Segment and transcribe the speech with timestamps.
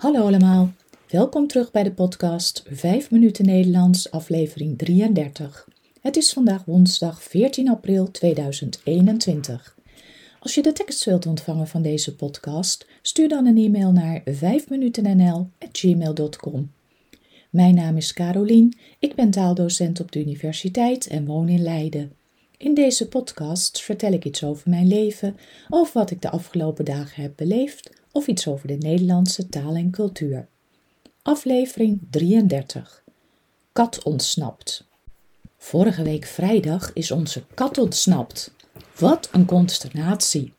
[0.00, 0.72] Hallo allemaal,
[1.08, 5.68] welkom terug bij de podcast 5 minuten Nederlands, aflevering 33.
[6.00, 9.76] Het is vandaag woensdag 14 april 2021.
[10.38, 16.72] Als je de tekst wilt ontvangen van deze podcast, stuur dan een e-mail naar 5minutennl.gmail.com.
[17.50, 22.12] Mijn naam is Carolien, ik ben taaldocent op de universiteit en woon in Leiden.
[22.56, 25.36] In deze podcast vertel ik iets over mijn leven,
[25.68, 29.90] over wat ik de afgelopen dagen heb beleefd of iets over de Nederlandse taal en
[29.90, 30.48] cultuur.
[31.22, 33.04] Aflevering 33.
[33.72, 34.84] Kat ontsnapt.
[35.56, 38.54] Vorige week vrijdag is onze kat ontsnapt.
[38.98, 40.52] Wat een consternatie.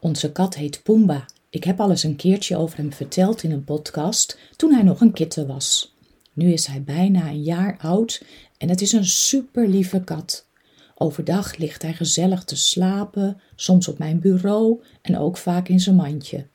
[0.00, 1.24] Onze kat heet Pumba.
[1.50, 5.00] Ik heb al eens een keertje over hem verteld in een podcast toen hij nog
[5.00, 5.94] een kitten was.
[6.32, 8.22] Nu is hij bijna een jaar oud
[8.58, 10.46] en het is een super lieve kat.
[10.94, 15.96] Overdag ligt hij gezellig te slapen, soms op mijn bureau en ook vaak in zijn
[15.96, 16.46] mandje.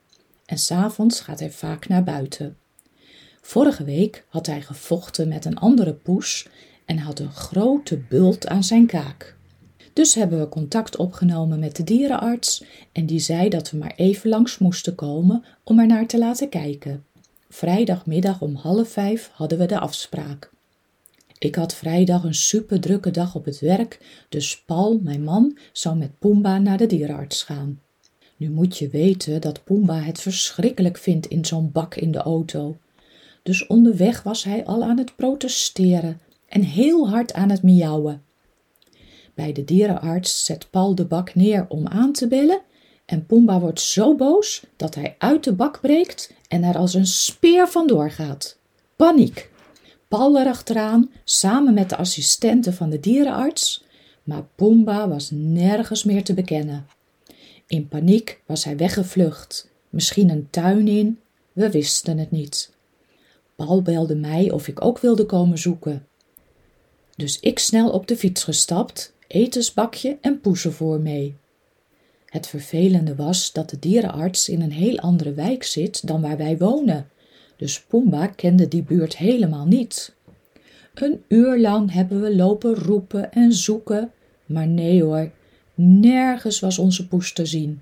[0.46, 2.58] En s'avonds gaat hij vaak naar buiten.
[3.42, 6.48] Vorige week had hij gevochten met een andere poes
[6.86, 9.36] en had een grote bult aan zijn kaak.
[9.94, 14.30] Dus hebben we contact opgenomen met de dierenarts en die zei dat we maar even
[14.30, 17.06] langs moesten komen om er naar te laten kijken.
[17.50, 20.52] Vrijdagmiddag om half vijf hadden we de afspraak.
[21.38, 25.98] Ik had vrijdag een super drukke dag op het werk, dus Paul, mijn man, zou
[25.98, 27.82] met Pumba naar de dierenarts gaan.
[28.38, 32.78] Nu moet je weten dat Pumba het verschrikkelijk vindt in zo'n bak in de auto.
[33.44, 38.24] Dus onderweg was hij al aan het protesteren en heel hard aan het miauwen.
[39.34, 42.62] Bij de dierenarts zet Paul de bak neer om aan te bellen
[43.06, 47.08] en Pumba wordt zo boos dat hij uit de bak breekt en er als een
[47.08, 48.58] speer vandoor gaat.
[48.96, 49.50] Paniek!
[50.08, 53.84] Paul erachteraan, samen met de assistenten van de dierenarts,
[54.24, 56.86] maar Pumba was nergens meer te bekennen.
[57.68, 61.20] In paniek was hij weggevlucht, misschien een tuin in,
[61.54, 62.74] we wisten het niet.
[63.56, 66.08] Paul belde mij of ik ook wilde komen zoeken.
[67.16, 71.36] Dus ik snel op de fiets gestapt, etensbakje en poezenvoer mee.
[72.26, 76.58] Het vervelende was dat de dierenarts in een heel andere wijk zit dan waar wij
[76.58, 77.10] wonen,
[77.58, 80.14] dus Pumba kende die buurt helemaal niet.
[80.94, 84.12] Een uur lang hebben we lopen roepen en zoeken,
[84.46, 85.32] maar nee hoor,
[85.76, 87.82] nergens was onze poes te zien.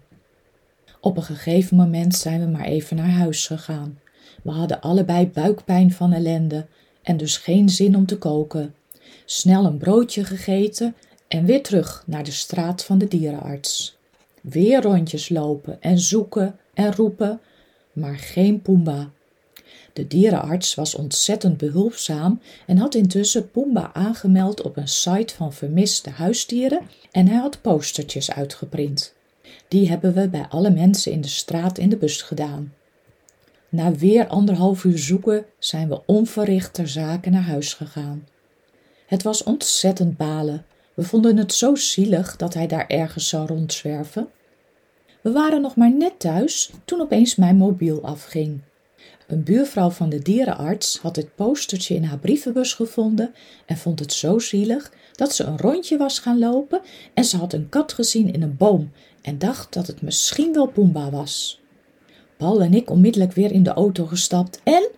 [0.99, 3.99] Op een gegeven moment zijn we maar even naar huis gegaan.
[4.43, 6.65] We hadden allebei buikpijn van ellende
[7.01, 8.75] en dus geen zin om te koken.
[9.25, 10.95] Snel een broodje gegeten
[11.27, 13.97] en weer terug naar de straat van de dierenarts.
[14.41, 17.39] Weer rondjes lopen en zoeken en roepen,
[17.93, 19.11] maar geen Pumba.
[19.93, 26.09] De dierenarts was ontzettend behulpzaam en had intussen Pumba aangemeld op een site van vermiste
[26.09, 26.81] huisdieren
[27.11, 29.13] en hij had postertjes uitgeprint.
[29.67, 32.73] Die hebben we bij alle mensen in de straat in de bus gedaan.
[33.69, 38.27] Na weer anderhalf uur zoeken zijn we onverricht ter zake naar huis gegaan.
[39.05, 40.65] Het was ontzettend balen.
[40.93, 44.27] We vonden het zo zielig dat hij daar ergens zou rondzwerven.
[45.21, 48.59] We waren nog maar net thuis toen opeens mijn mobiel afging.
[49.27, 53.33] Een buurvrouw van de dierenarts had het postertje in haar brievenbus gevonden
[53.65, 56.81] en vond het zo zielig dat ze een rondje was gaan lopen
[57.13, 60.67] en ze had een kat gezien in een boom en dacht dat het misschien wel
[60.67, 61.61] Pumba was.
[62.37, 64.89] Paul en ik onmiddellijk weer in de auto gestapt en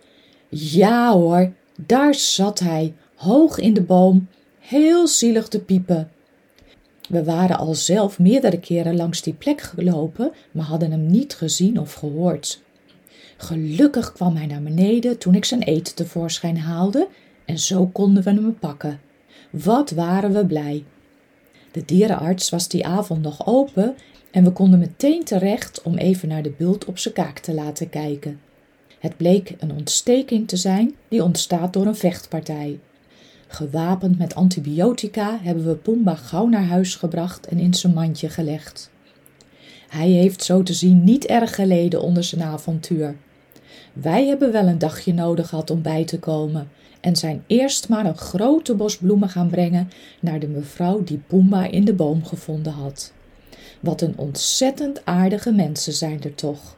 [0.48, 1.52] ja hoor,
[1.86, 4.28] daar zat hij, hoog in de boom,
[4.58, 6.10] heel zielig te piepen.
[7.08, 11.80] We waren al zelf meerdere keren langs die plek gelopen, maar hadden hem niet gezien
[11.80, 12.64] of gehoord.
[13.36, 17.08] Gelukkig kwam hij naar beneden toen ik zijn eten tevoorschijn haalde
[17.44, 19.00] en zo konden we hem pakken.
[19.50, 20.84] Wat waren we blij!
[21.72, 23.94] De dierenarts was die avond nog open
[24.30, 27.88] en we konden meteen terecht om even naar de bult op zijn kaak te laten
[27.88, 28.40] kijken.
[28.98, 32.78] Het bleek een ontsteking te zijn die ontstaat door een vechtpartij.
[33.46, 38.90] Gewapend met antibiotica hebben we Pumba gauw naar huis gebracht en in zijn mandje gelegd.
[39.88, 43.16] Hij heeft zo te zien niet erg geleden onder zijn avontuur.
[44.02, 46.68] Wij hebben wel een dagje nodig gehad om bij te komen
[47.00, 49.90] en zijn eerst maar een grote bos bloemen gaan brengen
[50.20, 53.12] naar de mevrouw die Pumba in de boom gevonden had.
[53.80, 56.76] Wat een ontzettend aardige mensen zijn er toch.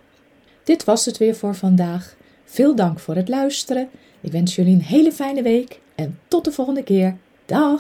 [0.65, 2.17] Dit was het weer voor vandaag.
[2.45, 3.89] Veel dank voor het luisteren.
[4.21, 7.17] Ik wens jullie een hele fijne week en tot de volgende keer.
[7.47, 7.79] Dag!